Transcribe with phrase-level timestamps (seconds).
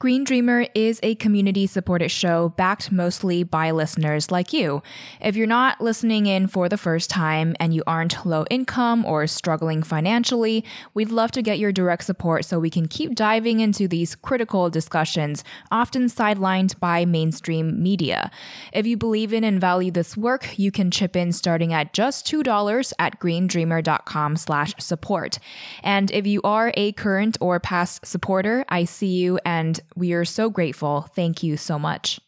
[0.00, 4.82] Green Dreamer is a community supported show backed mostly by listeners like you.
[5.20, 9.28] If you're not listening in for the first time and you aren't low income or
[9.28, 13.86] struggling financially, we'd love to get your direct support so we can keep diving into
[13.86, 18.32] these critical discussions, often sidelined by mainstream media.
[18.72, 22.26] If you believe in and value this work, you can chip in starting at just
[22.26, 25.38] $2 at greendreamer.com slash support.
[25.84, 30.24] And if you are a current or past supporter, I see you and we are
[30.24, 31.02] so grateful.
[31.14, 32.20] Thank you so much.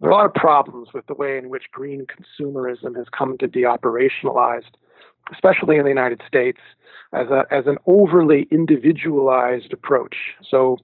[0.00, 3.36] There are a lot of problems with the way in which green consumerism has come
[3.38, 4.72] to be operationalized,
[5.32, 6.60] especially in the United States,
[7.12, 10.16] as, a, as an overly individualized approach.
[10.48, 10.78] So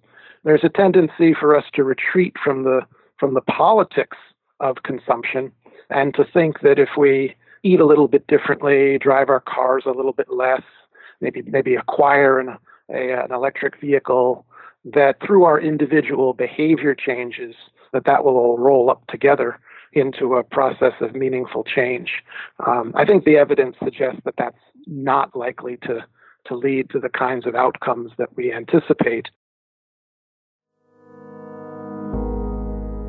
[0.44, 2.82] there's a tendency for us to retreat from the,
[3.18, 4.18] from the politics
[4.60, 5.50] of consumption
[5.88, 9.90] and to think that if we eat a little bit differently, drive our cars a
[9.90, 10.62] little bit less,
[11.20, 12.56] maybe maybe acquire an,
[12.90, 14.44] a, an electric vehicle,
[14.94, 17.54] that through our individual behavior changes,
[17.92, 19.58] that that will all roll up together
[19.92, 22.10] into a process of meaningful change.
[22.66, 26.04] Um, I think the evidence suggests that that's not likely to
[26.46, 29.26] to lead to the kinds of outcomes that we anticipate.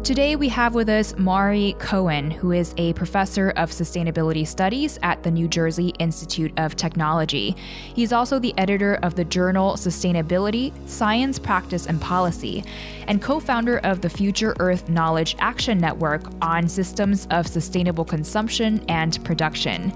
[0.07, 5.21] Today, we have with us Maurie Cohen, who is a professor of sustainability studies at
[5.23, 7.57] the New Jersey Institute of Technology.
[7.93, 12.63] He's also the editor of the journal Sustainability, Science, Practice, and Policy,
[13.09, 18.85] and co founder of the Future Earth Knowledge Action Network on systems of sustainable consumption
[18.87, 19.91] and production.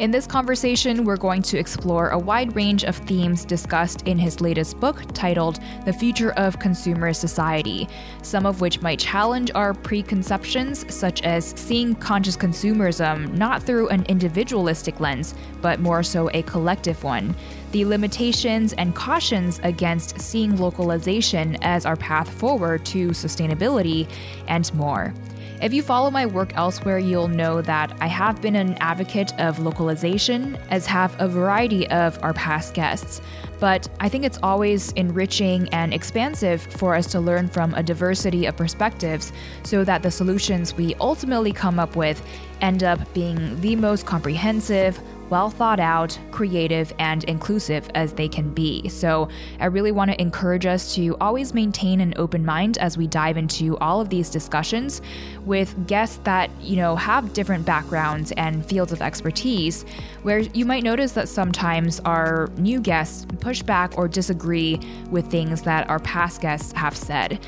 [0.00, 4.40] In this conversation, we're going to explore a wide range of themes discussed in his
[4.40, 7.88] latest book titled The Future of Consumer Society,
[8.20, 14.04] some of which might challenge our preconceptions, such as seeing conscious consumerism not through an
[14.06, 17.32] individualistic lens, but more so a collective one,
[17.70, 24.10] the limitations and cautions against seeing localization as our path forward to sustainability,
[24.48, 25.14] and more.
[25.62, 29.60] If you follow my work elsewhere, you'll know that I have been an advocate of
[29.60, 33.22] localization, as have a variety of our past guests.
[33.60, 38.46] But I think it's always enriching and expansive for us to learn from a diversity
[38.46, 39.32] of perspectives
[39.62, 42.20] so that the solutions we ultimately come up with
[42.60, 48.52] end up being the most comprehensive, well thought out, creative, and inclusive as they can
[48.52, 48.88] be.
[48.88, 49.28] So
[49.60, 53.36] I really want to encourage us to always maintain an open mind as we dive
[53.36, 55.02] into all of these discussions
[55.44, 59.84] with guests that, you know, have different backgrounds and fields of expertise,
[60.22, 64.80] where you might notice that sometimes our new guests push back or disagree
[65.10, 67.38] with things that our past guests have said.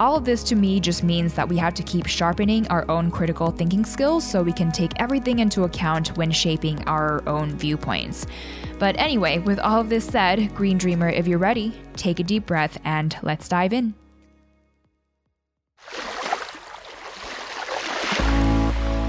[0.00, 3.12] All of this to me just means that we have to keep sharpening our own
[3.12, 8.26] critical thinking skills so we can take everything into account when shaping our own viewpoints.
[8.80, 12.44] But anyway, with all of this said, Green Dreamer, if you're ready, take a deep
[12.44, 13.94] breath and let's dive in.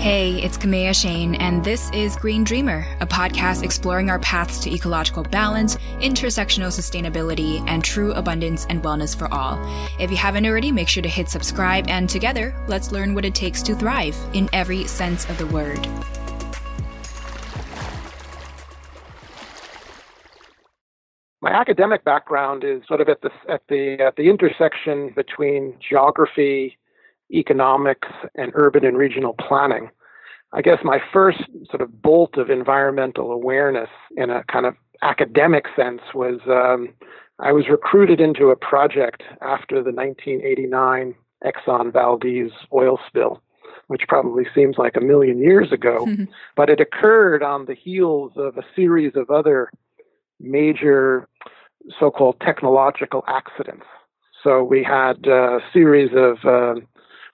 [0.05, 4.71] Hey, it's Kamea Chayne, and this is Green Dreamer, a podcast exploring our paths to
[4.71, 9.57] ecological balance, intersectional sustainability, and true abundance and wellness for all.
[9.99, 13.33] If you haven't already, make sure to hit subscribe, and together, let's learn what it
[13.33, 15.87] takes to thrive in every sense of the word.
[21.41, 26.77] My academic background is sort of at the at the at the intersection between geography,
[27.33, 29.89] economics, and urban and regional planning.
[30.55, 35.65] I guess my first sort of bolt of environmental awareness in a kind of academic
[35.75, 36.93] sense was um,
[37.39, 41.13] I was recruited into a project after the 1989
[41.43, 43.41] Exxon Valdez oil spill,
[43.87, 46.07] which probably seems like a million years ago,
[46.55, 49.69] but it occurred on the heels of a series of other
[50.39, 51.27] major
[51.99, 53.85] so called technological accidents.
[54.41, 56.79] So we had a series of uh,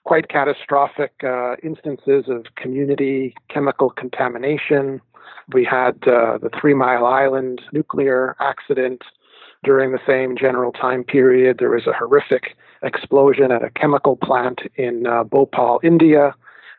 [0.03, 5.01] quite catastrophic uh, instances of community chemical contamination.
[5.53, 9.03] We had uh, the Three Mile Island nuclear accident
[9.63, 11.57] during the same general time period.
[11.59, 16.33] There was a horrific explosion at a chemical plant in uh, Bhopal, India.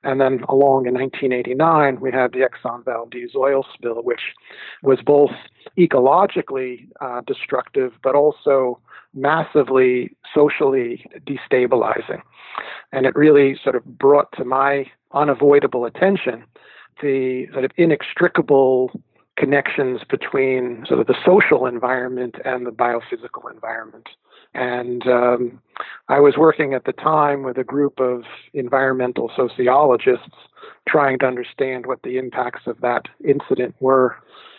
[0.04, 4.34] And then along in 1989, we had the Exxon Valdez oil spill, which
[4.82, 5.30] was both
[5.78, 8.80] ecologically uh, destructive, but also
[9.14, 12.22] massively socially destabilizing.
[12.92, 16.44] And it really sort of brought to my unavoidable attention
[17.00, 18.90] the sort of inextricable
[19.36, 24.08] connections between sort of the social environment and the biophysical environment.
[24.54, 25.60] And um,
[26.08, 30.36] I was working at the time with a group of environmental sociologists
[30.86, 34.16] trying to understand what the impacts of that incident were,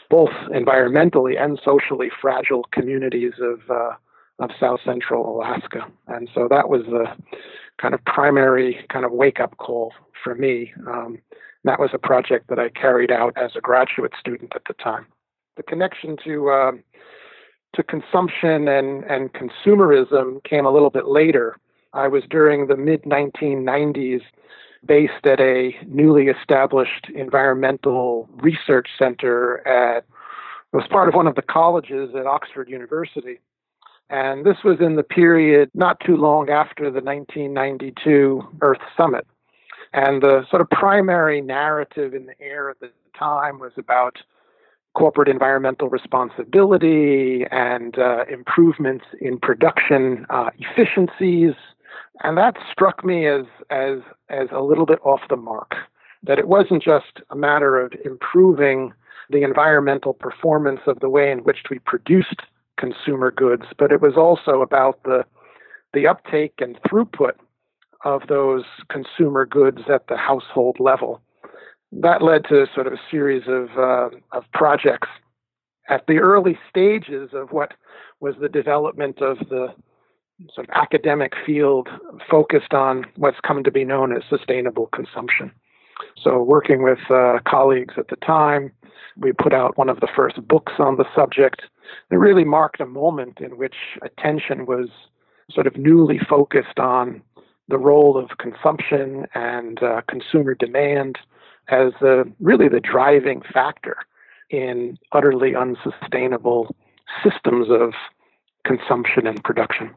[0.10, 3.94] both environmentally and socially fragile communities of uh,
[4.39, 5.85] of South Central Alaska.
[6.07, 7.06] And so that was the
[7.81, 9.94] kind of primary kind of wake up call
[10.24, 10.74] for me.
[10.88, 11.19] Um,
[11.63, 15.06] that was a project that I carried out as a graduate student at the time.
[15.56, 16.71] The connection to uh,
[17.75, 21.57] to consumption and, and consumerism came a little bit later.
[21.94, 24.21] I was during the mid 1990s
[24.85, 30.06] based at a newly established environmental research center at
[30.74, 33.39] it was part of one of the colleges at Oxford University.
[34.10, 39.26] And this was in the period not too long after the 1992 Earth Summit.
[39.94, 44.18] And the sort of primary narrative in the air at the time was about
[44.96, 51.54] corporate environmental responsibility and uh, improvements in production uh, efficiencies.
[52.22, 55.74] And that struck me as, as, as a little bit off the mark,
[56.24, 58.94] that it wasn't just a matter of improving
[59.30, 62.42] the environmental performance of the way in which we produced
[62.80, 65.24] consumer goods, but it was also about the,
[65.94, 67.34] the uptake and throughput
[68.04, 71.22] of those consumer goods at the household level.
[71.92, 75.08] That led to sort of a series of, uh, of projects
[75.90, 77.74] at the early stages of what
[78.20, 79.74] was the development of the
[80.54, 81.90] sort of academic field
[82.30, 85.52] focused on what's come to be known as sustainable consumption.
[86.22, 88.72] So, working with uh, colleagues at the time,
[89.18, 91.62] we put out one of the first books on the subject.
[92.12, 94.89] It really marked a moment in which attention was
[95.51, 97.21] sort of newly focused on
[97.68, 101.18] the role of consumption and uh, consumer demand
[101.69, 103.97] as uh, really the driving factor
[104.50, 106.75] in utterly unsustainable
[107.24, 107.94] systems of
[108.65, 109.91] consumption and production.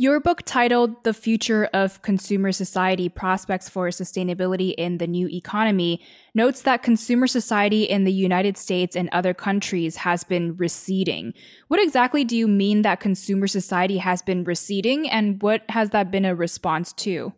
[0.00, 6.02] Your book, titled The Future of Consumer Society Prospects for Sustainability in the New Economy,
[6.34, 11.34] notes that consumer society in the United States and other countries has been receding.
[11.68, 16.10] What exactly do you mean that consumer society has been receding, and what has that
[16.10, 17.34] been a response to?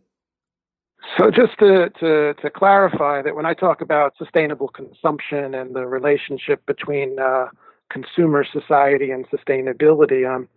[1.17, 5.85] So, just to, to, to clarify that when I talk about sustainable consumption and the
[5.85, 7.47] relationship between uh,
[7.91, 10.47] consumer society and sustainability, I'm,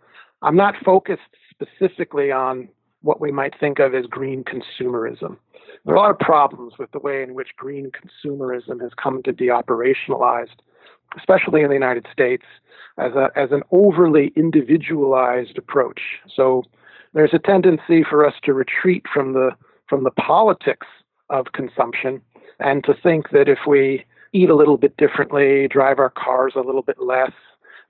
[0.42, 1.22] I'm not focused
[1.60, 2.68] specifically on
[3.02, 5.36] what we might think of as green consumerism.
[5.84, 9.22] There are a lot of problems with the way in which green consumerism has come
[9.22, 10.58] to be operationalized,
[11.16, 12.44] especially in the United States,
[12.98, 16.00] as, a, as an overly individualized approach.
[16.34, 16.64] So
[17.14, 19.50] there's a tendency for us to retreat from the
[19.88, 20.86] from the politics
[21.30, 22.20] of consumption
[22.60, 26.60] and to think that if we eat a little bit differently, drive our cars a
[26.60, 27.32] little bit less,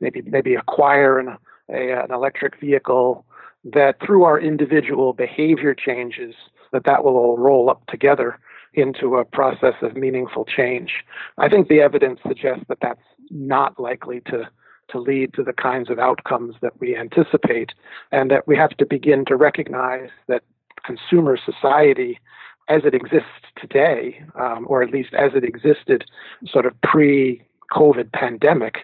[0.00, 1.36] maybe maybe acquire an,
[1.70, 3.24] a, an electric vehicle,
[3.72, 6.34] that through our individual behavior changes,
[6.72, 8.38] that that will all roll up together
[8.74, 11.04] into a process of meaningful change.
[11.38, 14.48] I think the evidence suggests that that's not likely to
[14.88, 17.72] to lead to the kinds of outcomes that we anticipate,
[18.12, 20.44] and that we have to begin to recognize that
[20.84, 22.20] consumer society,
[22.68, 26.04] as it exists today, um, or at least as it existed
[26.46, 27.42] sort of pre
[27.72, 28.76] COVID pandemic,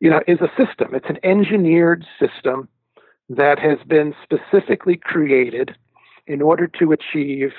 [0.00, 0.94] you know, is a system.
[0.94, 2.66] It's an engineered system
[3.36, 5.76] that has been specifically created
[6.26, 7.52] in order to achieve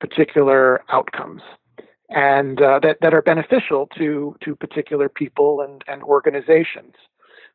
[0.00, 1.42] particular outcomes
[2.10, 6.94] and uh, that, that are beneficial to, to particular people and, and organizations.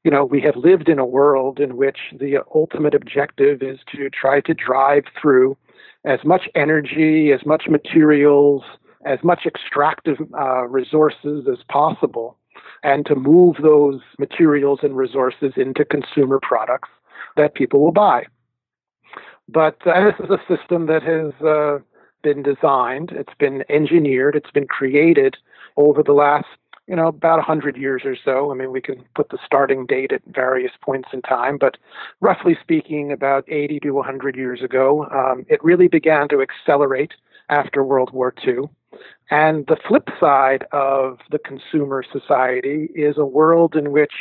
[0.04, 4.10] You know, we have lived in a world in which the ultimate objective is to
[4.10, 5.58] try to drive through
[6.06, 8.64] as much energy, as much materials,
[9.06, 12.38] as much extractive uh, resources as possible
[12.84, 16.90] and to move those materials and resources into consumer products
[17.38, 18.26] that people will buy.
[19.48, 21.80] But uh, this is a system that has uh,
[22.22, 25.36] been designed, it's been engineered, it's been created
[25.76, 26.48] over the last
[26.88, 28.52] you know, about 100 years or so.
[28.52, 31.78] I mean, we can put the starting date at various points in time, but
[32.20, 37.14] roughly speaking, about 80 to 100 years ago, um, it really began to accelerate
[37.50, 38.70] after World War II.
[39.32, 44.14] And the flip side of the consumer society is a world in which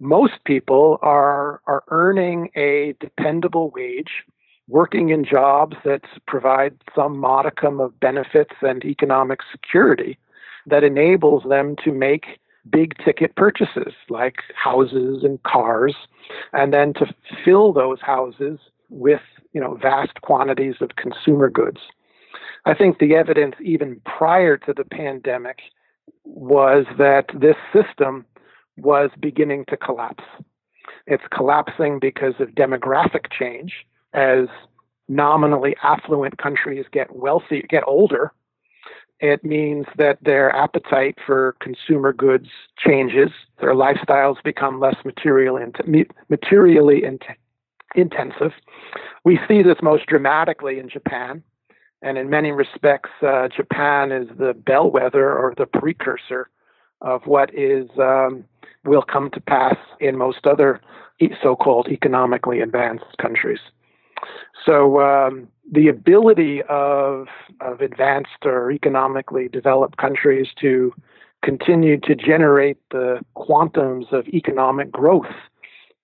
[0.00, 4.24] most people are, are earning a dependable wage,
[4.68, 10.18] working in jobs that provide some modicum of benefits and economic security
[10.66, 12.38] that enables them to make
[12.70, 15.94] big ticket purchases like houses and cars
[16.52, 17.06] and then to
[17.44, 18.58] fill those houses
[18.88, 19.20] with
[19.52, 21.80] you know vast quantities of consumer goods.
[22.64, 25.58] I think the evidence even prior to the pandemic
[26.24, 28.24] was that this system
[28.76, 30.24] was beginning to collapse
[31.06, 34.46] it's collapsing because of demographic change as
[35.08, 38.32] nominally affluent countries get wealthy get older
[39.20, 43.30] it means that their appetite for consumer goods changes.
[43.60, 47.20] Their lifestyles become less material in- materially in-
[47.94, 48.52] intensive.
[49.24, 51.42] We see this most dramatically in Japan.
[52.02, 56.50] And in many respects, uh, Japan is the bellwether or the precursor
[57.00, 58.44] of what is um,
[58.84, 60.80] will come to pass in most other
[61.42, 63.60] so-called economically advanced countries.
[64.64, 67.26] So um, the ability of,
[67.60, 70.92] of advanced or economically developed countries to
[71.42, 75.34] continue to generate the quantums of economic growth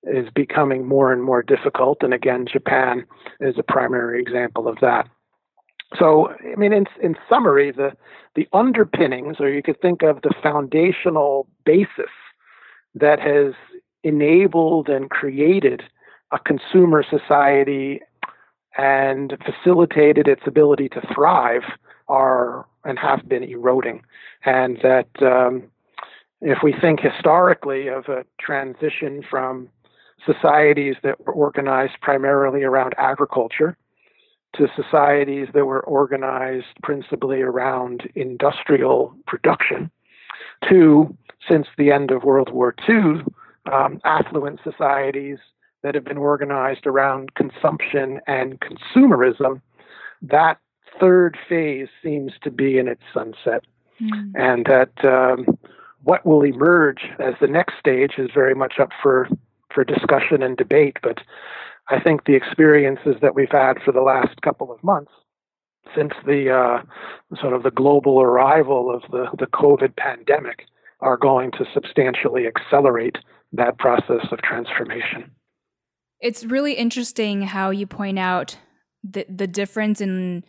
[0.04, 1.98] is becoming more and more difficult.
[2.02, 3.04] And again, Japan
[3.40, 5.08] is a primary example of that.
[5.98, 7.92] So, I mean, in, in summary, the,
[8.36, 12.10] the underpinnings, or you could think of the foundational basis
[12.94, 13.54] that has
[14.02, 15.82] enabled and created
[16.32, 18.00] a consumer society
[18.78, 21.62] and facilitated its ability to thrive
[22.08, 24.02] are and have been eroding.
[24.44, 25.64] And that um,
[26.40, 29.68] if we think historically of a transition from
[30.24, 33.76] societies that were organized primarily around agriculture
[34.56, 39.90] to societies that were organized principally around industrial production
[40.68, 41.16] to,
[41.48, 43.22] since the end of World War II,
[43.70, 45.38] um, affluent societies
[45.82, 49.60] that have been organized around consumption and consumerism,
[50.22, 50.58] that
[50.98, 53.64] third phase seems to be in its sunset.
[54.00, 54.32] Mm.
[54.34, 55.58] And that um,
[56.04, 59.28] what will emerge as the next stage is very much up for,
[59.72, 60.96] for discussion and debate.
[61.02, 61.18] But
[61.88, 65.12] I think the experiences that we've had for the last couple of months
[65.94, 70.66] since the uh, sort of the global arrival of the, the COVID pandemic
[71.00, 73.16] are going to substantially accelerate
[73.52, 75.30] that process of transformation.
[76.20, 78.58] It's really interesting how you point out
[79.02, 80.44] the the difference in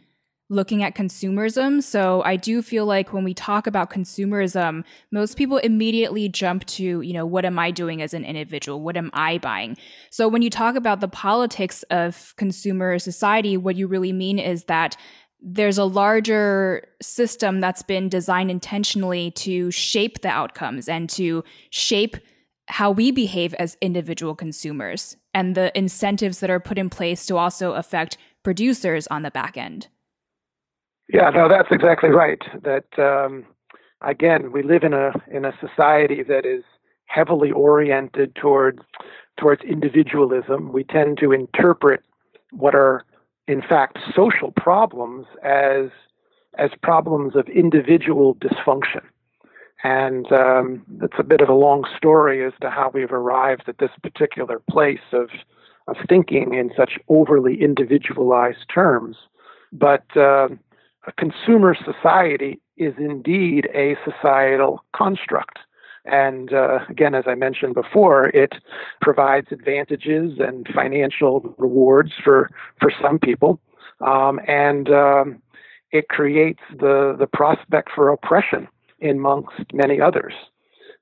[0.52, 1.82] looking at consumerism.
[1.82, 7.00] So I do feel like when we talk about consumerism, most people immediately jump to,
[7.00, 8.82] you know, what am I doing as an individual?
[8.82, 9.78] What am I buying?
[10.10, 14.66] So when you talk about the politics of consumer society, what you really mean is
[14.66, 14.98] that
[15.42, 22.18] there's a larger system that's been designed intentionally to shape the outcomes and to shape
[22.68, 27.38] how we behave as individual consumers and the incentives that are put in place to
[27.38, 29.88] also affect producers on the back end.
[31.10, 32.42] Yeah, no, that's exactly right.
[32.64, 33.46] That um,
[34.02, 36.64] again, we live in a in a society that is
[37.06, 38.80] heavily oriented towards
[39.38, 40.72] towards individualism.
[40.72, 42.04] We tend to interpret
[42.52, 43.04] what are
[43.48, 45.90] in fact social problems as
[46.58, 49.02] as problems of individual dysfunction.
[49.84, 53.80] And um, it's a bit of a long story as to how we've arrived at
[53.80, 55.30] this particular place of,
[55.88, 59.18] of thinking in such overly individualized terms.
[59.72, 60.50] But uh,
[61.08, 65.60] a consumer society is indeed a societal construct.
[66.06, 68.56] And uh, again, as I mentioned before, it
[69.02, 73.60] provides advantages and financial rewards for, for some people.
[74.02, 75.42] Um, and um,
[75.92, 78.68] it creates the, the prospect for oppression
[79.02, 80.34] amongst many others.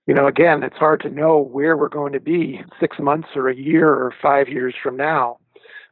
[0.05, 3.47] You know, again, it's hard to know where we're going to be six months or
[3.47, 5.37] a year or five years from now.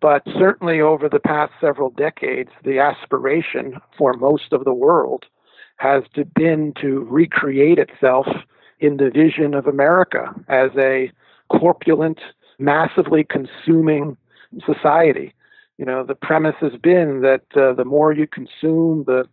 [0.02, 5.26] But certainly over the past several decades, the aspiration for most of the world
[5.78, 8.28] has to, been to recreate itself
[8.80, 11.12] in the vision of America as a
[11.50, 12.20] corpulent,
[12.60, 14.18] massively consuming
[14.66, 15.34] society.
[15.78, 19.28] You know, the premise has been that uh, the more you consume, the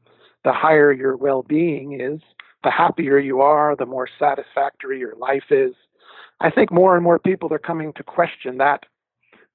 [0.45, 2.21] the higher your well-being is,
[2.65, 5.73] the happier you are, the more satisfactory your life is.
[6.41, 8.85] I think more and more people are coming to question that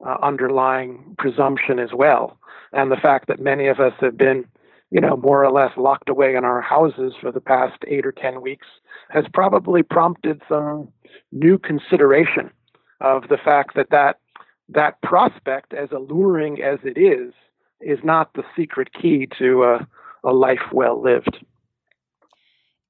[0.05, 2.39] uh, underlying presumption as well.
[2.73, 4.45] And the fact that many of us have been,
[4.91, 8.11] you know, more or less locked away in our houses for the past eight or
[8.11, 8.67] 10 weeks
[9.09, 10.87] has probably prompted some
[11.31, 12.49] new consideration
[13.01, 14.19] of the fact that that,
[14.67, 17.33] that prospect, as alluring as it is,
[17.81, 19.87] is not the secret key to a,
[20.23, 21.43] a life well lived.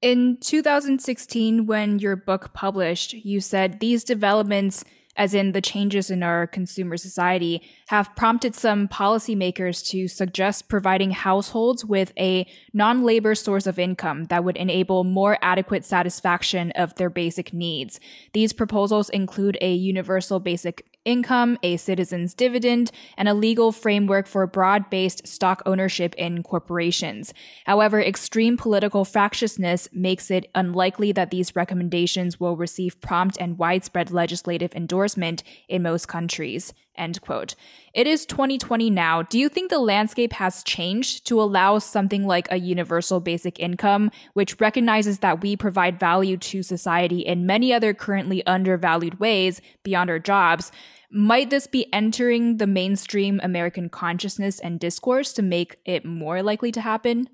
[0.01, 4.85] In 2016, when your book published, you said these developments
[5.19, 11.11] as in the changes in our consumer society, have prompted some policymakers to suggest providing
[11.11, 16.95] households with a non labor source of income that would enable more adequate satisfaction of
[16.95, 17.99] their basic needs.
[18.33, 24.45] These proposals include a universal basic income, a citizen's dividend, and a legal framework for
[24.47, 27.33] broad based stock ownership in corporations.
[27.65, 34.11] However, extreme political fractiousness makes it unlikely that these recommendations will receive prompt and widespread
[34.11, 36.73] legislative endorsement in most countries.
[36.99, 37.55] End quote.
[37.93, 39.23] It is 2020 now.
[39.23, 44.11] Do you think the landscape has changed to allow something like a universal basic income,
[44.33, 50.09] which recognizes that we provide value to society in many other currently undervalued ways beyond
[50.09, 50.71] our jobs?
[51.11, 56.71] Might this be entering the mainstream American consciousness and discourse to make it more likely
[56.73, 57.29] to happen?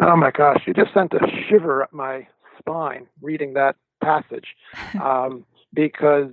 [0.00, 2.26] Oh my gosh, you just sent a shiver up my
[2.58, 4.46] spine reading that passage.
[5.00, 6.30] Um, because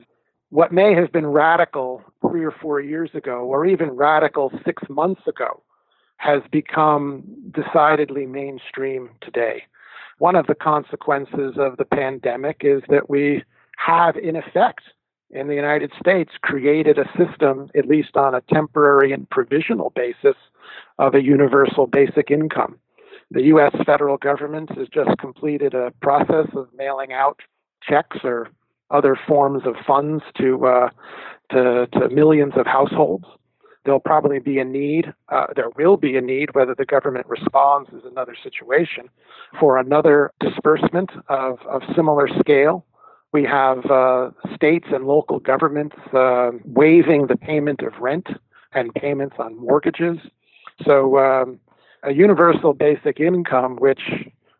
[0.56, 5.20] what may have been radical three or four years ago, or even radical six months
[5.28, 5.62] ago,
[6.16, 9.64] has become decidedly mainstream today.
[10.20, 13.44] One of the consequences of the pandemic is that we
[13.76, 14.84] have, in effect,
[15.30, 20.38] in the United States, created a system, at least on a temporary and provisional basis,
[21.00, 22.80] of a universal basic income.
[23.30, 23.76] The U.S.
[23.86, 27.42] federal government has just completed a process of mailing out
[27.84, 28.48] checks or
[28.92, 30.90] other forms of funds to uh,
[31.52, 33.26] to, to millions of households.
[33.84, 35.14] There'll probably be a need.
[35.30, 39.10] Uh, there will be a need, whether the government responds is another situation,
[39.60, 42.84] for another disbursement of, of similar scale.
[43.32, 48.28] We have uh, states and local governments uh, waiving the payment of rent
[48.74, 50.18] and payments on mortgages.
[50.84, 51.60] So, um,
[52.02, 54.02] a universal basic income, which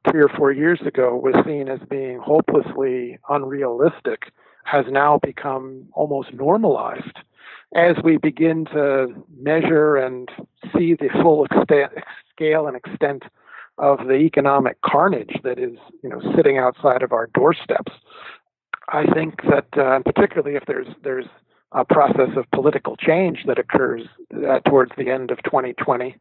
[0.10, 4.32] three or four years ago was seen as being hopelessly unrealistic
[4.64, 7.20] has now become almost normalized
[7.76, 10.30] as we begin to measure and
[10.76, 11.92] see the full extent,
[12.32, 13.24] scale and extent
[13.78, 17.92] of the economic carnage that is, you know, sitting outside of our doorsteps.
[18.90, 21.26] I think that, uh, particularly if there's there's
[21.72, 24.04] a process of political change that occurs
[24.48, 26.16] uh, towards the end of 2020,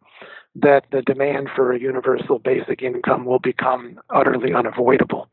[0.56, 5.28] that the demand for a universal basic income will become utterly unavoidable.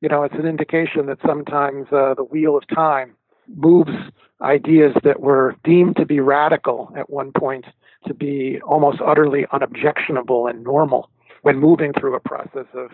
[0.00, 3.14] You know, it's an indication that sometimes uh, the wheel of time
[3.46, 3.92] moves
[4.40, 7.66] ideas that were deemed to be radical at one point
[8.06, 11.10] to be almost utterly unobjectionable and normal
[11.42, 12.90] when moving through a process of,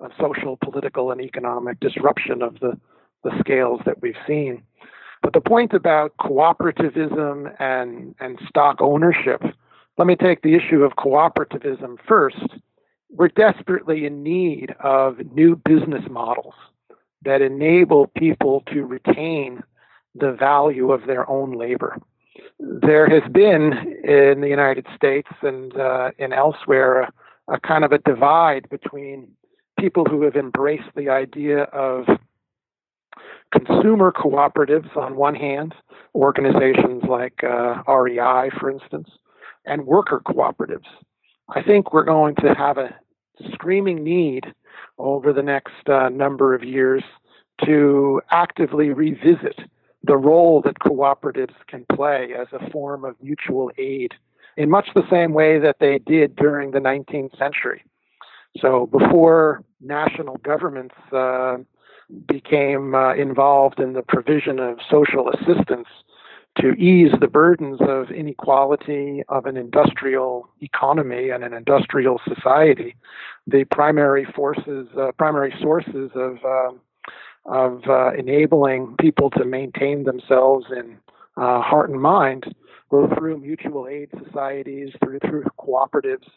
[0.00, 2.78] of social, political, and economic disruption of the,
[3.24, 4.62] the scales that we've seen.
[5.22, 9.42] But the point about cooperativism and, and stock ownership
[10.00, 12.38] let me take the issue of cooperativism first.
[13.10, 16.54] We're desperately in need of new business models
[17.22, 19.62] that enable people to retain
[20.14, 21.98] the value of their own labor.
[22.58, 27.12] There has been in the United States and uh, and elsewhere a,
[27.48, 29.28] a kind of a divide between
[29.78, 32.06] people who have embraced the idea of
[33.52, 35.74] consumer cooperatives on one hand,
[36.14, 39.10] organizations like uh, REI, for instance,
[39.64, 40.88] and worker cooperatives.
[41.48, 42.94] I think we're going to have a
[43.52, 44.46] screaming need
[44.98, 47.02] over the next uh, number of years
[47.64, 49.60] to actively revisit
[50.04, 54.14] the role that cooperatives can play as a form of mutual aid
[54.56, 57.82] in much the same way that they did during the 19th century.
[58.58, 61.58] So before national governments uh,
[62.26, 65.88] became uh, involved in the provision of social assistance
[66.58, 72.96] to ease the burdens of inequality of an industrial economy and an industrial society,
[73.46, 76.72] the primary forces, uh, primary sources of uh,
[77.46, 80.98] of uh, enabling people to maintain themselves in
[81.38, 82.44] uh, heart and mind
[82.90, 86.28] were through mutual aid societies, through through cooperatives.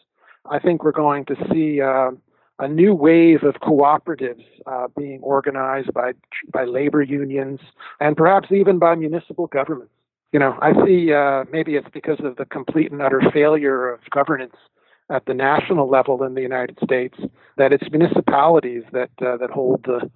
[0.50, 2.12] I think we're going to see uh,
[2.60, 6.12] a new wave of cooperatives uh, being organized by
[6.52, 7.60] by labor unions
[8.00, 9.92] and perhaps even by municipal governments
[10.34, 14.00] you know, I see uh, maybe it's because of the complete and utter failure of
[14.10, 14.56] governance
[15.08, 17.16] at the national level in the United States
[17.56, 20.10] that it's municipalities that uh, that hold the,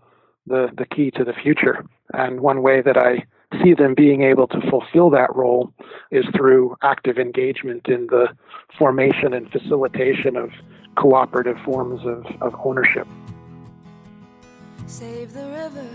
[0.49, 1.87] the the key to the future.
[2.15, 3.27] And one way that I
[3.63, 5.73] see them being able to fulfill that role
[6.11, 8.27] is through active engagement in the
[8.77, 10.51] formation and facilitation of
[10.97, 13.07] cooperative forms of, of ownership.
[14.87, 15.89] Save the river,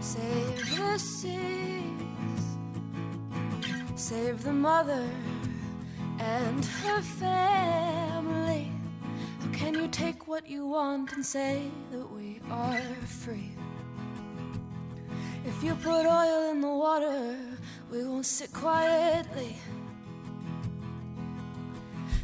[0.00, 1.91] save the seas,
[4.02, 5.08] save the mother
[6.18, 8.68] and her family.
[9.38, 13.52] How can you take what you want and say that we are free?
[15.44, 17.38] If you put oil in the water,
[17.92, 19.56] we won't sit quietly.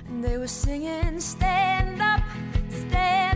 [0.08, 2.24] And they were singing, Stand up,
[2.70, 3.27] stand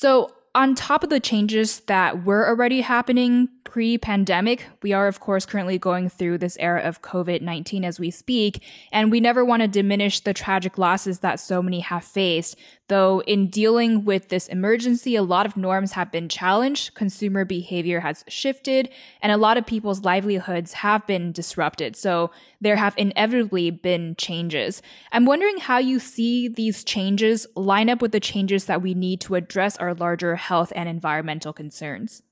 [0.00, 5.18] So, on top of the changes that were already happening pre pandemic, we are, of
[5.18, 9.44] course, currently going through this era of COVID 19 as we speak, and we never
[9.44, 12.54] want to diminish the tragic losses that so many have faced.
[12.88, 18.00] Though, in dealing with this emergency, a lot of norms have been challenged, consumer behavior
[18.00, 18.88] has shifted,
[19.20, 21.96] and a lot of people's livelihoods have been disrupted.
[21.96, 22.30] So,
[22.62, 24.80] there have inevitably been changes.
[25.12, 29.20] I'm wondering how you see these changes line up with the changes that we need
[29.22, 32.22] to address our larger health and environmental concerns.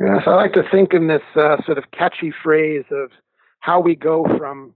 [0.00, 3.10] Yes, I like to think in this uh, sort of catchy phrase of
[3.60, 4.74] how we go from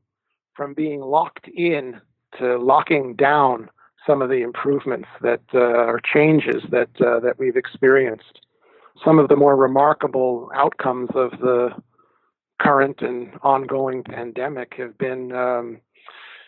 [0.55, 1.99] from being locked in
[2.39, 3.71] to locking down
[4.07, 8.41] some of the improvements that uh, or changes that uh, that we've experienced.
[9.05, 11.71] Some of the more remarkable outcomes of the
[12.61, 15.81] current and ongoing pandemic have been um,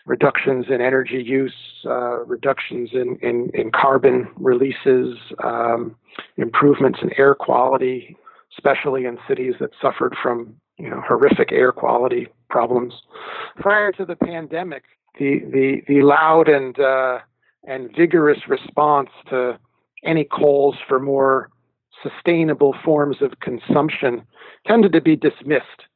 [0.06, 1.54] reductions in energy use,
[1.86, 5.96] uh, reductions in, in, in, carbon releases, um,
[6.36, 8.16] improvements in air quality,
[8.56, 12.94] especially in cities that suffered from you know horrific air quality problems.
[13.56, 14.84] Prior to the pandemic,
[15.18, 17.18] the the, the loud and uh,
[17.66, 19.58] and vigorous response to
[20.04, 21.50] any calls for more
[22.02, 24.22] sustainable forms of consumption
[24.66, 25.86] tended to be dismissed.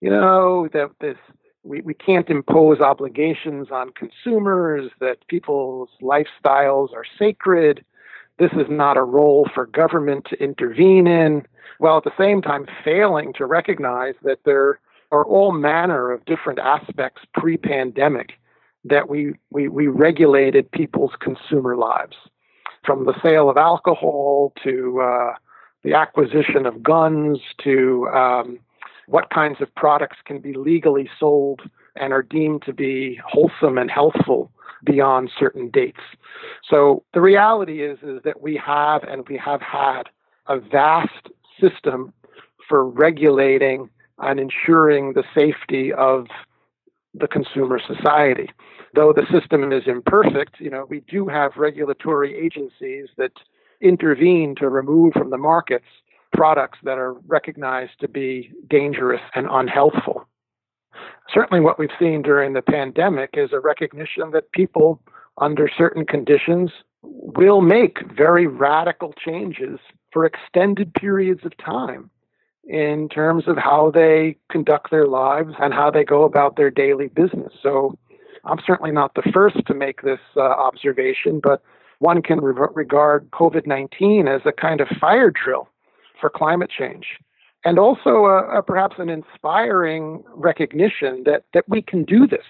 [0.00, 1.16] You know that this
[1.62, 7.82] we, we can't impose obligations on consumers, that people's lifestyles are sacred.
[8.38, 11.46] This is not a role for government to intervene in
[11.78, 14.78] while at the same time failing to recognize that there
[15.10, 18.34] are all manner of different aspects pre pandemic
[18.84, 22.16] that we, we, we regulated people's consumer lives.
[22.84, 25.34] From the sale of alcohol to uh,
[25.84, 28.58] the acquisition of guns to um,
[29.06, 31.62] what kinds of products can be legally sold
[31.96, 34.50] and are deemed to be wholesome and healthful
[34.84, 36.00] beyond certain dates.
[36.68, 40.04] So the reality is, is that we have and we have had
[40.46, 41.28] a vast
[41.60, 42.12] system
[42.68, 46.26] for regulating and ensuring the safety of
[47.14, 48.50] the consumer society.
[48.94, 53.32] Though the system is imperfect, you know, we do have regulatory agencies that
[53.80, 55.86] intervene to remove from the markets
[56.32, 60.24] products that are recognized to be dangerous and unhealthful.
[61.32, 65.00] Certainly, what we've seen during the pandemic is a recognition that people
[65.38, 66.70] under certain conditions
[67.02, 69.78] will make very radical changes
[70.12, 72.10] for extended periods of time
[72.66, 77.08] in terms of how they conduct their lives and how they go about their daily
[77.08, 77.52] business.
[77.62, 77.98] So
[78.44, 81.62] I'm certainly not the first to make this uh, observation, but
[81.98, 85.68] one can re- regard COVID 19 as a kind of fire drill
[86.20, 87.06] for climate change.
[87.64, 92.44] And also, a, uh, perhaps an inspiring recognition that, that we can do this.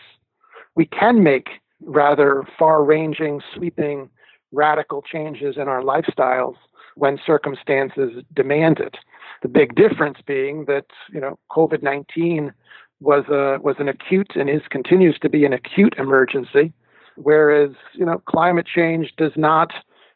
[0.74, 1.48] We can make
[1.80, 4.10] rather far ranging, sweeping,
[4.50, 6.56] radical changes in our lifestyles
[6.96, 8.96] when circumstances demand it.
[9.42, 12.52] The big difference being that you know COVID nineteen
[13.00, 16.72] was a was an acute and is continues to be an acute emergency,
[17.16, 19.72] whereas you know climate change does not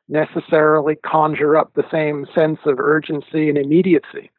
[0.08, 4.30] necessarily conjure up the same sense of urgency and immediacy,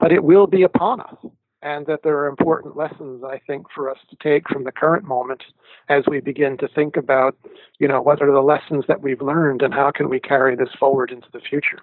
[0.00, 1.16] but it will be upon us.
[1.60, 5.04] And that there are important lessons, I think, for us to take from the current
[5.04, 5.42] moment
[5.88, 7.36] as we begin to think about,
[7.80, 10.68] you know, what are the lessons that we've learned and how can we carry this
[10.78, 11.80] forward into the future.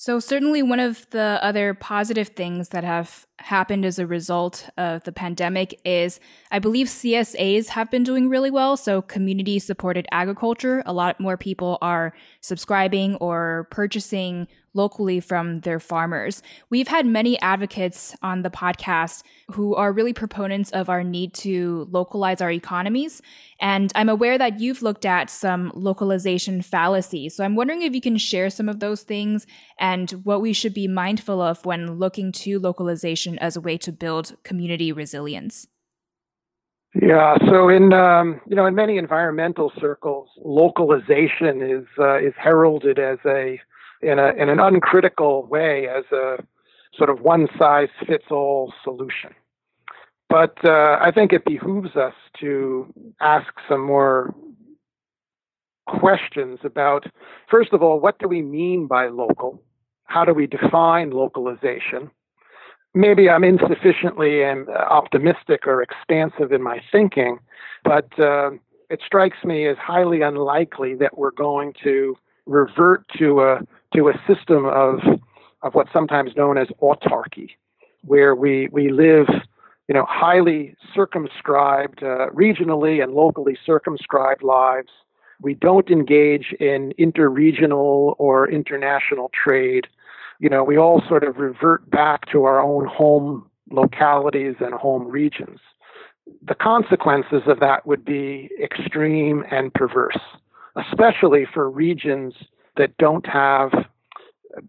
[0.00, 5.04] So, certainly, one of the other positive things that have happened as a result of
[5.04, 6.20] the pandemic is
[6.50, 8.78] I believe CSAs have been doing really well.
[8.78, 10.82] So, community supported agriculture.
[10.86, 16.42] A lot more people are subscribing or purchasing locally from their farmers.
[16.70, 21.88] We've had many advocates on the podcast who are really proponents of our need to
[21.90, 23.20] localize our economies.
[23.60, 27.34] And I'm aware that you've looked at some localization fallacies.
[27.34, 29.46] So I'm wondering if you can share some of those things
[29.78, 33.92] and what we should be mindful of when looking to localization as a way to
[33.92, 35.66] build community resilience.
[36.94, 42.98] Yeah, so in um, you know in many environmental circles, localization is uh, is heralded
[42.98, 43.60] as a
[44.02, 46.36] in a in an uncritical way as a
[46.94, 49.34] sort of one size fits all solution.
[50.28, 54.34] But uh, I think it behooves us to ask some more
[55.88, 57.06] questions about
[57.50, 59.62] first of all, what do we mean by local?
[60.04, 62.10] How do we define localization?
[62.94, 67.38] maybe I'm insufficiently um, optimistic or expansive in my thinking,
[67.84, 68.50] but uh,
[68.88, 73.60] it strikes me as highly unlikely that we're going to revert to a
[73.94, 75.00] to a system of
[75.62, 77.50] of what's sometimes known as autarky,
[78.02, 79.26] where we we live,
[79.88, 84.90] you know, highly circumscribed, uh, regionally and locally circumscribed lives.
[85.42, 89.86] We don't engage in interregional or international trade
[90.40, 95.06] you know, we all sort of revert back to our own home localities and home
[95.06, 95.60] regions.
[96.42, 100.18] The consequences of that would be extreme and perverse,
[100.76, 102.32] especially for regions
[102.80, 103.70] that don't have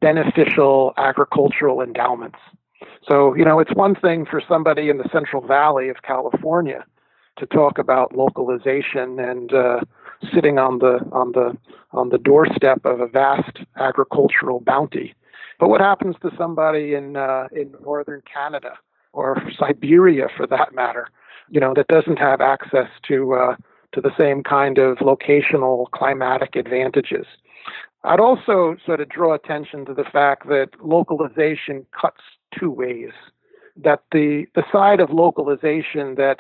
[0.02, 2.40] beneficial agricultural endowments.
[3.08, 6.84] So, you know, it's one thing for somebody in the Central Valley of California
[7.38, 9.80] to talk about localization and uh,
[10.34, 11.58] sitting on the on the
[11.92, 15.16] on the doorstep of a vast agricultural bounty.
[15.58, 18.74] But what happens to somebody in uh, in northern Canada
[19.14, 21.08] or Siberia, for that matter,
[21.50, 23.56] you know, that doesn't have access to uh,
[23.94, 27.26] to the same kind of locational climatic advantages?
[28.04, 32.22] I'd also sort of draw attention to the fact that localization cuts
[32.58, 33.12] two ways.
[33.78, 36.40] That the the side of localization that,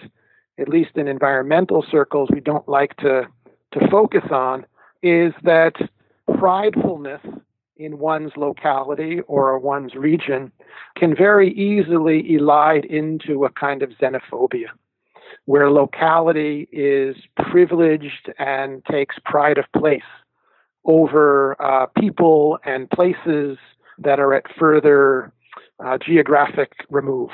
[0.57, 3.27] at least in environmental circles, we don't like to
[3.73, 4.65] to focus on
[5.03, 5.73] is that
[6.29, 7.21] pridefulness
[7.77, 10.51] in one's locality or one's region
[10.97, 14.67] can very easily elide into a kind of xenophobia,
[15.45, 17.15] where locality is
[17.49, 20.03] privileged and takes pride of place
[20.85, 23.57] over uh, people and places
[23.99, 25.31] that are at further
[25.83, 27.29] uh, geographic remove.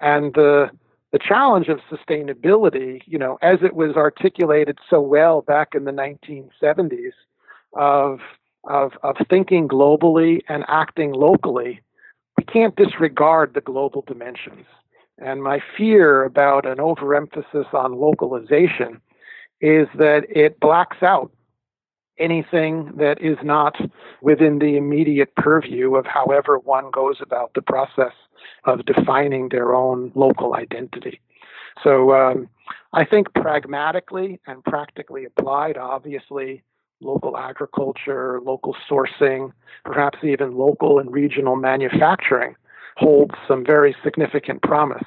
[0.00, 0.70] And the
[1.12, 5.92] the challenge of sustainability, you know, as it was articulated so well back in the
[5.92, 7.12] 1970s,
[7.76, 8.20] of
[8.64, 11.80] of, of thinking globally and acting locally,
[12.36, 14.66] we can't disregard the global dimensions.
[15.18, 19.00] And my fear about an overemphasis on localization
[19.60, 21.30] is that it blacks out
[22.18, 23.76] anything that is not
[24.22, 28.12] within the immediate purview of however one goes about the process
[28.64, 31.20] of defining their own local identity.
[31.82, 32.48] So um,
[32.92, 36.62] I think pragmatically and practically applied, obviously,
[37.00, 39.52] local agriculture, local sourcing,
[39.84, 42.56] perhaps even local and regional manufacturing
[42.96, 45.04] holds some very significant promise.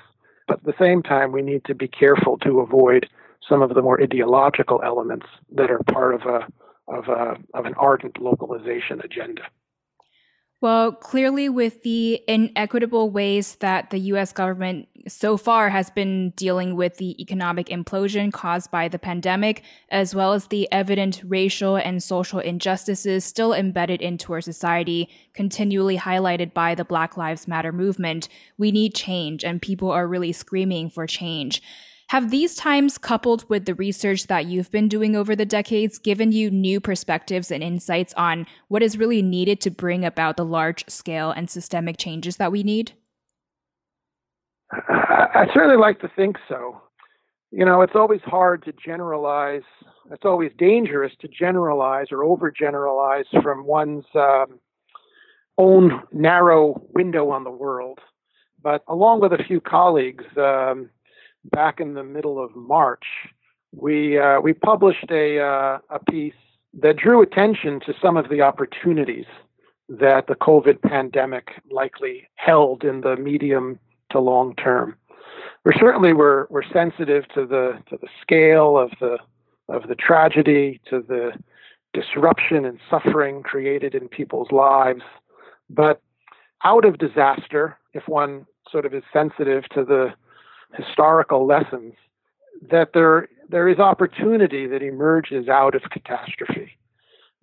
[0.48, 3.08] But at the same time, we need to be careful to avoid
[3.48, 6.48] some of the more ideological elements that are part of a
[6.90, 9.44] of a of an ardent localization agenda.
[10.62, 16.76] Well, clearly, with the inequitable ways that the US government so far has been dealing
[16.76, 22.04] with the economic implosion caused by the pandemic, as well as the evident racial and
[22.04, 28.28] social injustices still embedded into our society, continually highlighted by the Black Lives Matter movement,
[28.58, 31.62] we need change, and people are really screaming for change.
[32.10, 36.32] Have these times, coupled with the research that you've been doing over the decades, given
[36.32, 40.90] you new perspectives and insights on what is really needed to bring about the large
[40.90, 42.94] scale and systemic changes that we need?
[44.72, 46.82] I certainly like to think so.
[47.52, 49.62] You know, it's always hard to generalize.
[50.12, 54.60] It's always dangerous to generalize or overgeneralize from one's um,
[55.60, 58.00] own narrow window on the world.
[58.64, 60.90] But along with a few colleagues, um,
[61.52, 63.06] back in the middle of March,
[63.76, 66.34] we uh, we published a uh, a piece
[66.82, 69.26] that drew attention to some of the opportunities
[69.88, 73.80] that the COVID pandemic likely held in the medium
[74.12, 74.96] to long term.
[75.66, 79.18] We certainly were we're sensitive to the to the scale of the
[79.68, 81.32] of the tragedy, to the
[81.94, 85.02] disruption and suffering created in people's lives,
[85.70, 86.02] but
[86.64, 90.14] out of disaster, if one sort of is sensitive to the
[90.74, 91.94] historical lessons
[92.70, 96.78] that there there is opportunity that emerges out of catastrophe.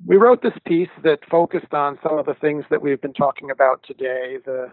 [0.07, 3.51] we wrote this piece that focused on some of the things that we've been talking
[3.51, 4.71] about today the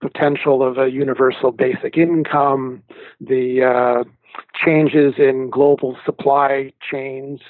[0.00, 2.82] potential of a universal basic income,
[3.20, 4.04] the uh,
[4.54, 7.40] changes in global supply chains,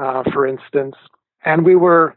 [0.00, 0.94] uh, for instance.
[1.44, 2.16] And we were,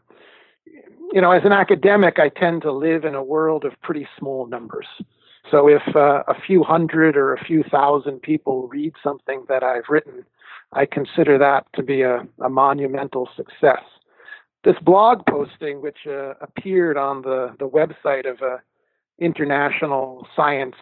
[1.12, 4.46] you know, as an academic, I tend to live in a world of pretty small
[4.46, 4.86] numbers.
[5.50, 9.88] So if uh, a few hundred or a few thousand people read something that I've
[9.88, 10.24] written,
[10.72, 13.82] I consider that to be a, a monumental success
[14.64, 18.60] this blog posting, which uh, appeared on the, the website of a
[19.18, 20.74] international science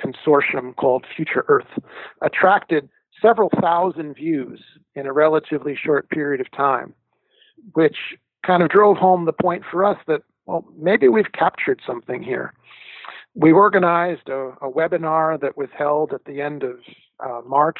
[0.00, 1.78] consortium called Future Earth,
[2.22, 2.88] attracted
[3.22, 4.60] several thousand views
[4.94, 6.92] in a relatively short period of time,
[7.74, 7.96] which
[8.44, 12.52] kind of drove home the point for us that, well, maybe we've captured something here.
[13.36, 16.78] We organized a, a webinar that was held at the end of
[17.20, 17.78] uh, March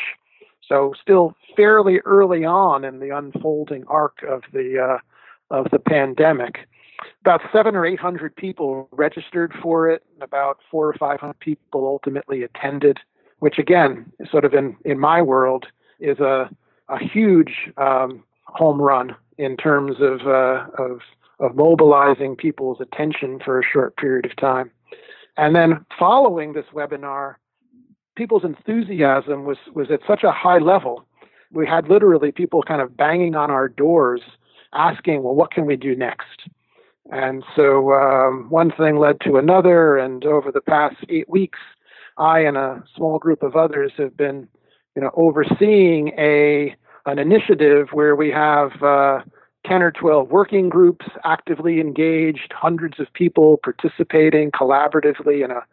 [0.69, 4.99] so still fairly early on in the unfolding arc of the uh,
[5.55, 6.69] of the pandemic.
[7.21, 11.39] About seven or eight hundred people registered for it, and about four or five hundred
[11.41, 12.99] people ultimately attended.
[13.39, 15.67] Which again, sort of in in my world,
[16.01, 16.51] is a
[16.89, 21.01] a huge um, home run in terms of uh, of
[21.39, 24.71] of mobilizing people's attention for a short period of time.
[25.37, 27.35] And then following this webinar,
[28.17, 31.07] people's enthusiasm was was at such a high level.
[31.53, 34.23] We had literally people kind of banging on our doors,
[34.73, 36.49] asking, "Well, what can we do next?"
[37.11, 41.59] And so um, one thing led to another, and over the past eight weeks,
[42.19, 44.49] I and a small group of others have been,
[44.97, 49.21] you know, overseeing a an initiative where we have uh,
[49.67, 55.65] 10 or 12 working groups actively engaged, hundreds of people participating collaboratively in a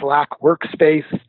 [0.00, 1.20] Slack workspace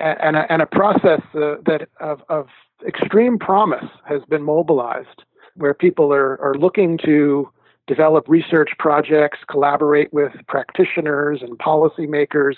[0.00, 2.48] and a, and a process uh, that of, of
[2.86, 7.48] extreme promise has been mobilized, where people are, are looking to
[7.86, 12.54] develop research projects, collaborate with practitioners and policymakers,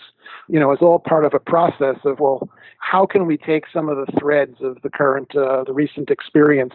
[0.48, 2.48] you know, is all part of a process of, well,
[2.78, 6.74] how can we take some of the threads of the current, uh, the recent experience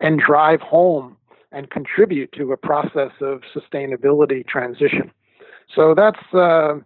[0.00, 1.16] and drive home
[1.52, 5.10] and contribute to a process of sustainability transition?
[5.74, 6.78] So that's, uh,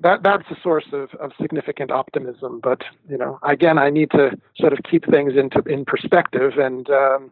[0.00, 2.60] that that's a source of, of significant optimism.
[2.62, 6.88] But you know, again, I need to sort of keep things into in perspective and,
[6.90, 7.30] um,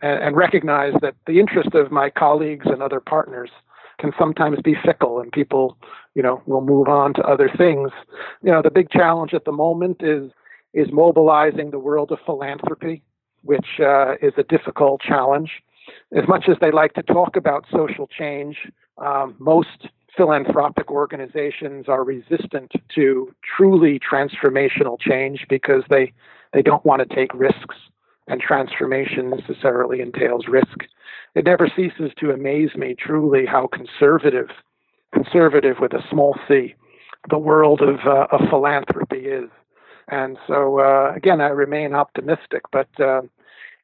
[0.00, 3.50] and and, recognize that the interest of my colleagues and other partners
[3.98, 5.76] can sometimes be fickle, and people,
[6.14, 7.90] you know, will move on to other things.
[8.42, 10.30] You know, the big challenge at the moment is
[10.74, 13.02] is mobilizing the world of philanthropy,
[13.42, 15.50] which uh, is a difficult challenge.
[16.16, 18.56] As much as they like to talk about social change,
[18.98, 26.12] um, most philanthropic organizations are resistant to truly transformational change because they,
[26.52, 27.76] they don't want to take risks,
[28.26, 30.84] and transformation necessarily entails risk.
[31.34, 34.48] It never ceases to amaze me truly how conservative,
[35.12, 36.74] conservative with a small c,
[37.30, 39.50] the world of, uh, of philanthropy is.
[40.10, 43.22] And so, uh, again, I remain optimistic, but uh,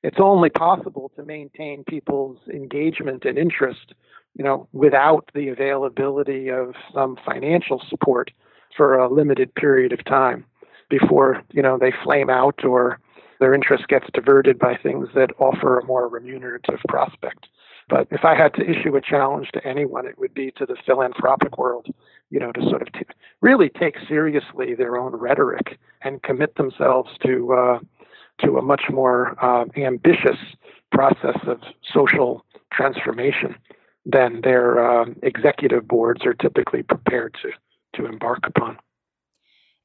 [0.05, 3.95] it's only possible to maintain people's engagement and interest
[4.35, 8.31] you know, without the availability of some financial support
[8.77, 10.45] for a limited period of time
[10.91, 12.99] before, you know, they flame out or
[13.41, 17.47] their interest gets diverted by things that offer a more remunerative prospect.
[17.89, 20.77] But if I had to issue a challenge to anyone, it would be to the
[20.87, 21.87] philanthropic world,
[22.31, 23.01] you know, to sort of t-
[23.41, 27.79] really take seriously their own rhetoric and commit themselves to uh,
[28.41, 30.39] to a much more uh, ambitious
[30.93, 31.61] process of
[31.93, 33.55] social transformation
[34.07, 37.51] than their um, executive boards are typically prepared to,
[37.97, 38.79] to embark upon.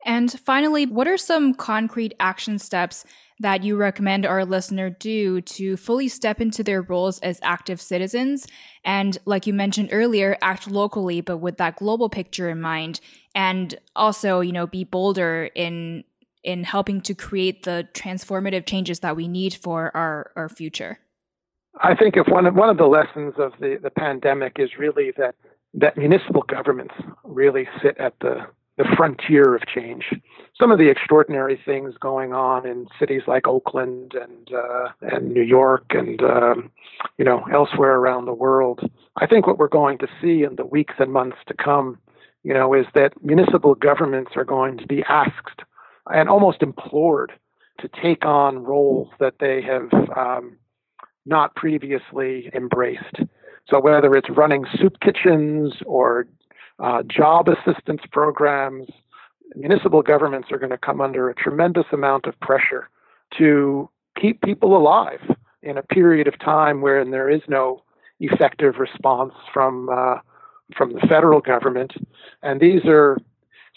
[0.06, 3.06] And finally, what are some concrete action steps
[3.40, 8.46] that you recommend our listener do to fully step into their roles as active citizens
[8.84, 13.00] and like you mentioned earlier act locally but with that global picture in mind
[13.34, 16.04] and also you know be bolder in
[16.44, 21.00] in helping to create the transformative changes that we need for our our future
[21.82, 25.12] I think if one of one of the lessons of the, the pandemic is really
[25.18, 25.36] that
[25.74, 30.06] that municipal governments really sit at the the frontier of change.
[30.58, 35.44] Some of the extraordinary things going on in cities like Oakland and uh, and New
[35.44, 36.72] York and um,
[37.18, 38.80] you know elsewhere around the world.
[39.18, 42.00] I think what we're going to see in the weeks and months to come,
[42.44, 45.62] you know, is that municipal governments are going to be asked
[46.14, 47.32] and almost implored
[47.80, 50.58] to take on roles that they have um,
[51.26, 53.18] not previously embraced.
[53.70, 56.28] So whether it's running soup kitchens or
[56.80, 58.90] uh, job assistance programs,
[59.56, 62.90] municipal governments are going to come under a tremendous amount of pressure
[63.38, 63.90] to
[64.20, 65.22] keep people alive,
[65.62, 67.84] in a period of time where there is no
[68.20, 70.16] effective response from uh,
[70.78, 71.94] from the federal government,
[72.44, 73.18] and these are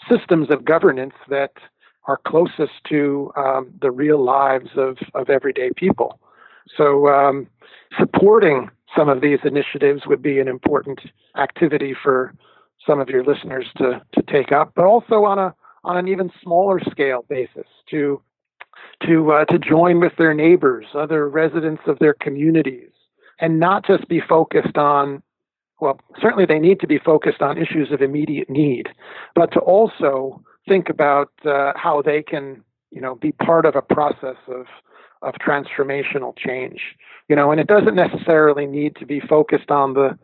[0.07, 1.53] systems of governance that
[2.05, 6.19] are closest to um, the real lives of, of everyday people.
[6.77, 7.47] So, um,
[7.97, 10.99] supporting some of these initiatives would be an important
[11.37, 12.33] activity for
[12.85, 15.53] some of your listeners to, to take up, but also on a
[15.85, 18.21] on an even smaller scale basis to
[19.05, 22.91] to uh, to join with their neighbors, other residents of their communities,
[23.39, 25.21] and not just be focused on.
[25.81, 28.87] Well, certainly they need to be focused on issues of immediate need,
[29.35, 33.81] but to also think about uh, how they can, you know, be part of a
[33.81, 34.65] process of
[35.21, 36.81] of transformational change.
[37.29, 40.17] You know, and it doesn't necessarily need to be focused on the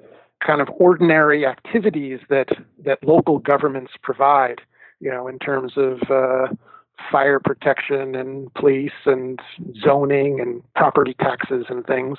[0.46, 2.50] kind of ordinary activities that
[2.84, 4.62] that local governments provide.
[5.00, 6.54] You know, in terms of uh,
[7.10, 9.40] fire protection and police and
[9.82, 12.18] zoning and property taxes and things,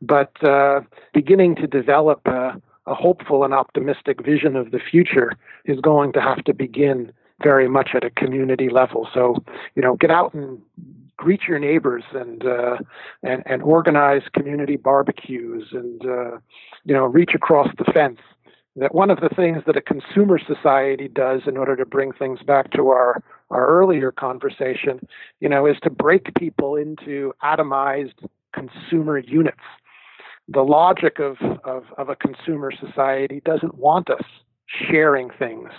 [0.00, 0.80] but uh,
[1.12, 5.32] beginning to develop a, a hopeful and optimistic vision of the future
[5.64, 7.12] is going to have to begin
[7.42, 9.08] very much at a community level.
[9.12, 9.42] So,
[9.74, 10.60] you know, get out and
[11.16, 12.78] greet your neighbors and uh,
[13.22, 16.38] and and organize community barbecues and uh,
[16.84, 18.20] you know reach across the fence.
[18.76, 22.40] That one of the things that a consumer society does in order to bring things
[22.42, 25.00] back to our our earlier conversation,
[25.40, 29.58] you know, is to break people into atomized consumer units.
[30.48, 34.24] The logic of, of, of a consumer society doesn't want us
[34.66, 35.70] sharing things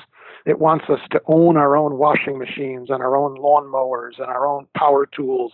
[0.45, 4.45] it wants us to own our own washing machines and our own lawnmowers and our
[4.45, 5.53] own power tools,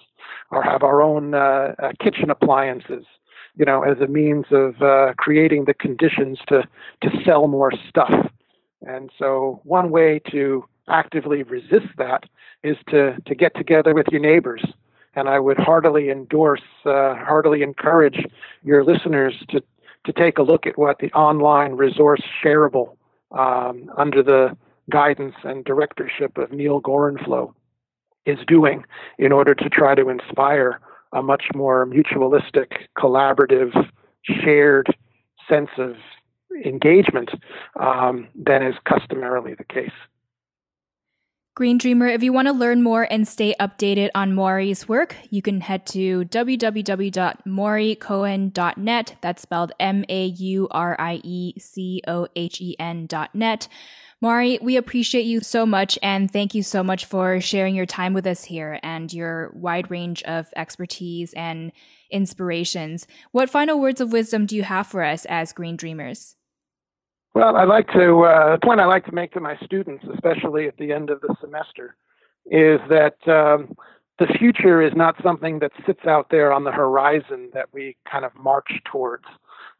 [0.52, 3.06] or have our own uh, uh, kitchen appliances.
[3.56, 6.64] You know, as a means of uh, creating the conditions to
[7.02, 8.32] to sell more stuff.
[8.82, 12.26] And so, one way to actively resist that
[12.64, 14.64] is to to get together with your neighbors.
[15.16, 18.24] And I would heartily endorse, uh, heartily encourage
[18.64, 19.62] your listeners to
[20.06, 22.96] to take a look at what the online resource shareable
[23.32, 24.56] um, under the
[24.90, 27.54] guidance and directorship of Neal Gorenflo
[28.26, 28.86] is doing
[29.18, 30.80] in order to try to inspire
[31.14, 33.72] a much more mutualistic, collaborative,
[34.24, 34.88] shared
[35.50, 35.96] sense of
[36.66, 37.30] engagement
[37.80, 39.92] um, than is customarily the case.
[41.58, 45.42] Green Dreamer, if you want to learn more and stay updated on Maurie's work, you
[45.42, 49.16] can head to www.mauriecohen.net.
[49.22, 53.68] That's spelled M A U R I E C O H E N.net.
[54.22, 58.14] Maurie, we appreciate you so much and thank you so much for sharing your time
[58.14, 61.72] with us here and your wide range of expertise and
[62.12, 63.08] inspirations.
[63.32, 66.37] What final words of wisdom do you have for us as Green Dreamers?
[67.38, 70.68] Well, I like to uh, the point I like to make to my students, especially
[70.68, 71.96] at the end of the semester,
[72.48, 73.76] is that um,
[74.18, 78.26] the future is not something that sits out there on the horizon that we kind
[78.26, 79.26] of march towards.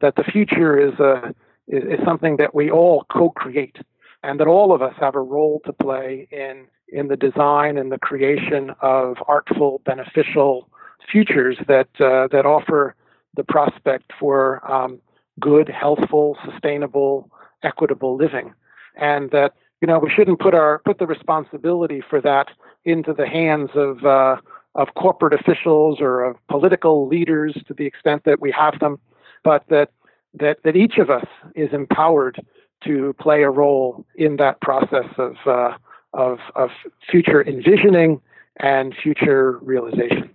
[0.00, 1.34] That the future is a
[1.66, 3.78] is, is something that we all co-create
[4.22, 7.90] and that all of us have a role to play in in the design and
[7.90, 10.68] the creation of artful, beneficial
[11.10, 12.94] futures that uh, that offer
[13.34, 15.00] the prospect for um,
[15.40, 17.32] good, healthful, sustainable,
[17.62, 18.54] equitable living,
[18.96, 22.48] and that you know we shouldn't put our put the responsibility for that
[22.84, 24.36] into the hands of uh,
[24.74, 28.98] of corporate officials or of political leaders to the extent that we have them,
[29.44, 29.90] but that
[30.34, 32.40] that that each of us is empowered
[32.84, 35.76] to play a role in that process of, uh,
[36.12, 36.70] of, of
[37.10, 38.20] future envisioning
[38.60, 40.30] and future realization.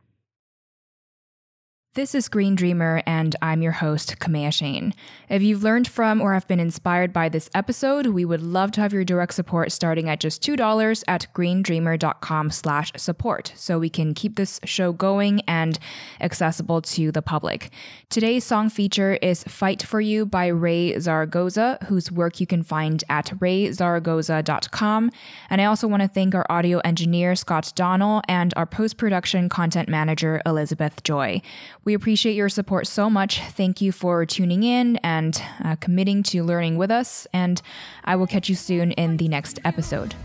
[1.95, 4.95] This is Green Dreamer, and I'm your host, Kamea Chayne.
[5.29, 8.81] If you've learned from or have been inspired by this episode, we would love to
[8.81, 14.15] have your direct support starting at just $2 at greendreamer.com slash support so we can
[14.15, 15.77] keep this show going and
[16.19, 17.69] accessible to the public.
[18.09, 23.03] Today's song feature is Fight For You by Raye Zaragoza, whose work you can find
[23.07, 25.11] at rayezaragoza.com.
[25.47, 29.89] And I also want to thank our audio engineer, Scott Donnell, and our post-production content
[29.89, 31.43] manager, Elizabeth Joy.
[31.85, 33.41] We appreciate your support so much.
[33.41, 37.27] Thank you for tuning in and uh, committing to learning with us.
[37.33, 37.61] And
[38.05, 40.15] I will catch you soon in the next episode.